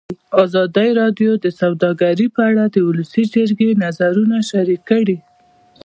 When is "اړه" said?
2.49-2.63